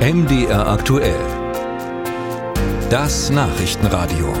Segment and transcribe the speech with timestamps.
[0.00, 1.20] MDR aktuell.
[2.88, 4.32] Das Nachrichtenradio.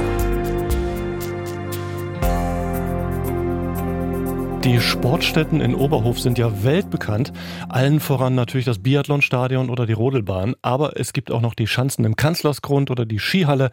[4.64, 7.34] Die Sportstätten in Oberhof sind ja weltbekannt.
[7.68, 10.54] Allen voran natürlich das Biathlonstadion oder die Rodelbahn.
[10.62, 13.70] Aber es gibt auch noch die Schanzen im Kanzlersgrund oder die Skihalle.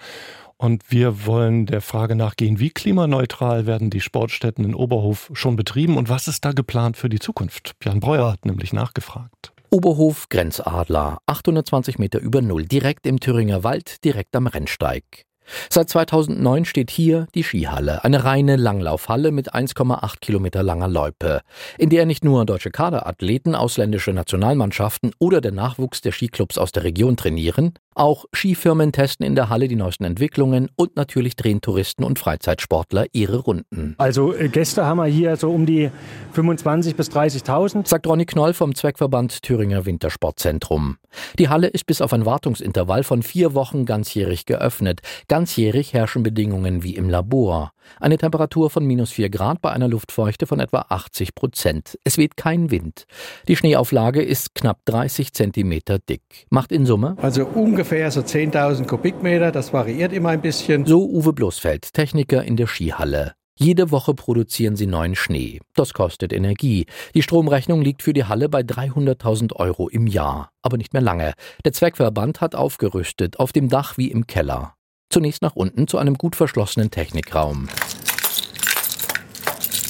[0.58, 5.96] Und wir wollen der Frage nachgehen, wie klimaneutral werden die Sportstätten in Oberhof schon betrieben
[5.96, 7.80] und was ist da geplant für die Zukunft?
[7.80, 9.54] Björn Breuer hat nämlich nachgefragt.
[9.70, 15.26] Oberhof Grenzadler, 820 Meter über Null, direkt im Thüringer Wald, direkt am Rennsteig.
[15.70, 21.42] Seit 2009 steht hier die Skihalle, eine reine Langlaufhalle mit 1,8 Kilometer langer Loipe,
[21.78, 26.84] in der nicht nur deutsche Kaderathleten, ausländische Nationalmannschaften oder der Nachwuchs der Skiclubs aus der
[26.84, 32.04] Region trainieren, auch Skifirmen testen in der Halle die neuesten Entwicklungen und natürlich drehen Touristen
[32.04, 33.96] und Freizeitsportler ihre Runden.
[33.98, 35.90] Also äh, Gäste haben wir hier so um die
[36.38, 37.88] 25.000 bis 30.000.
[37.88, 40.98] Sagt Ronny Knoll vom Zweckverband Thüringer Wintersportzentrum.
[41.40, 45.02] Die Halle ist bis auf ein Wartungsintervall von vier Wochen ganzjährig geöffnet.
[45.28, 47.72] Ganzjährig herrschen Bedingungen wie im Labor.
[48.00, 51.98] Eine Temperatur von minus vier Grad bei einer Luftfeuchte von etwa 80 Prozent.
[52.04, 53.06] Es weht kein Wind.
[53.48, 56.22] Die Schneeauflage ist knapp 30 Zentimeter dick.
[56.50, 57.16] Macht in Summe?
[57.20, 59.52] Also ungefähr so 10.000 Kubikmeter.
[59.52, 60.86] Das variiert immer ein bisschen.
[60.86, 63.37] So Uwe Bloßfeld, Techniker in der Skihalle.
[63.60, 65.62] Jede Woche produzieren sie neuen Schnee.
[65.74, 66.86] Das kostet Energie.
[67.16, 70.52] Die Stromrechnung liegt für die Halle bei 300.000 Euro im Jahr.
[70.62, 71.34] Aber nicht mehr lange.
[71.66, 74.76] Der Zweckverband hat aufgerüstet, auf dem Dach wie im Keller.
[75.10, 77.68] Zunächst nach unten zu einem gut verschlossenen Technikraum.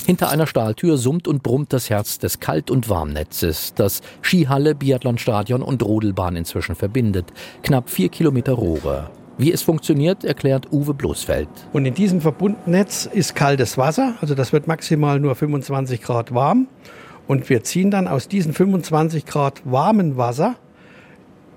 [0.06, 5.62] Hinter einer Stahltür summt und brummt das Herz des Kalt- und Warmnetzes, das Skihalle, Biathlonstadion
[5.62, 7.34] und Rodelbahn inzwischen verbindet.
[7.64, 9.12] Knapp vier Kilometer Rohre.
[9.40, 11.48] Wie es funktioniert, erklärt Uwe Bloßfeld.
[11.72, 16.68] Und in diesem Verbundnetz ist kaltes Wasser, also das wird maximal nur 25 Grad warm.
[17.28, 20.56] Und wir ziehen dann aus diesem 25 Grad warmen Wasser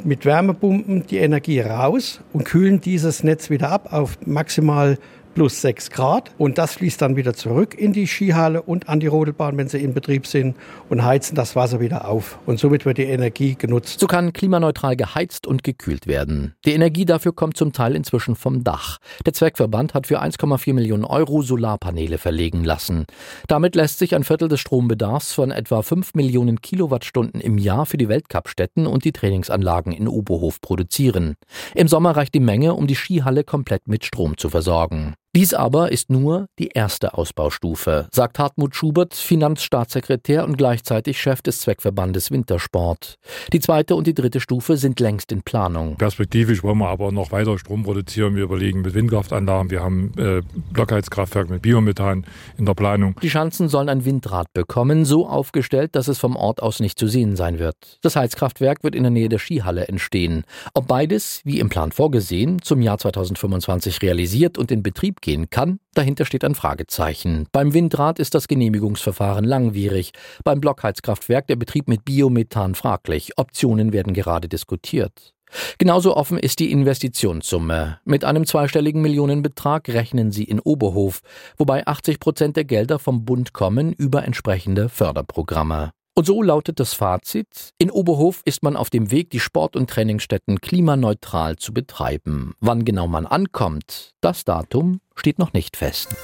[0.04, 4.98] mit Wärmepumpen die Energie raus und kühlen dieses Netz wieder ab auf maximal
[5.34, 6.30] plus 6 Grad.
[6.38, 9.78] Und das fließt dann wieder zurück in die Skihalle und an die Rodelbahn, wenn sie
[9.78, 10.56] in Betrieb sind,
[10.88, 12.38] und heizen das Wasser wieder auf.
[12.46, 14.00] Und somit wird die Energie genutzt.
[14.00, 16.54] So kann klimaneutral geheizt und gekühlt werden.
[16.64, 18.98] Die Energie dafür kommt zum Teil inzwischen vom Dach.
[19.24, 23.06] Der Zweckverband hat für 1,4 Millionen Euro Solarpaneele verlegen lassen.
[23.48, 27.96] Damit lässt sich ein Viertel des Strombedarfs von etwa 5 Millionen Kilowattstunden im Jahr für
[27.96, 31.36] die Weltcup-Stätten und die Trainingsanlagen in Oberhof produzieren.
[31.74, 35.14] Im Sommer reicht die Menge, um die Skihalle komplett mit Strom zu versorgen.
[35.36, 41.60] Dies aber ist nur die erste Ausbaustufe, sagt Hartmut Schubert, Finanzstaatssekretär und gleichzeitig Chef des
[41.60, 43.14] Zweckverbandes Wintersport.
[43.52, 45.94] Die zweite und die dritte Stufe sind längst in Planung.
[45.98, 48.34] Perspektivisch wollen wir aber noch weiter Strom produzieren.
[48.34, 50.42] Wir überlegen mit Windkraftanlagen, wir haben äh,
[50.72, 52.26] Blockheizkraftwerk mit Biomethan
[52.58, 53.14] in der Planung.
[53.22, 57.06] Die Schanzen sollen ein Windrad bekommen, so aufgestellt, dass es vom Ort aus nicht zu
[57.06, 57.76] sehen sein wird.
[58.02, 60.42] Das Heizkraftwerk wird in der Nähe der Skihalle entstehen.
[60.74, 65.80] Ob beides, wie im Plan vorgesehen, zum Jahr 2025 realisiert und in Betrieb gehen kann,
[65.94, 67.46] dahinter steht ein Fragezeichen.
[67.52, 70.12] Beim Windrad ist das Genehmigungsverfahren langwierig,
[70.44, 73.32] beim Blockheizkraftwerk der Betrieb mit Biomethan fraglich.
[73.36, 75.34] Optionen werden gerade diskutiert.
[75.78, 77.98] Genauso offen ist die Investitionssumme.
[78.04, 81.20] Mit einem zweistelligen Millionenbetrag rechnen sie in Oberhof,
[81.56, 85.90] wobei 80 Prozent der Gelder vom Bund kommen über entsprechende Förderprogramme.
[86.20, 89.88] Und so lautet das Fazit, in Oberhof ist man auf dem Weg, die Sport- und
[89.88, 92.52] Trainingsstätten klimaneutral zu betreiben.
[92.60, 96.14] Wann genau man ankommt, das Datum steht noch nicht fest.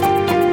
[0.00, 0.47] Musik